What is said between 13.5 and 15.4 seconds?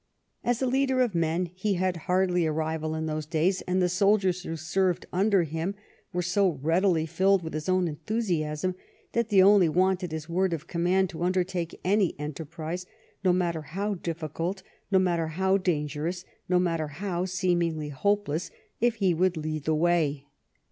how difficult, no matter